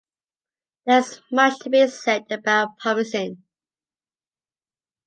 [0.87, 3.43] There is much to be said about promising.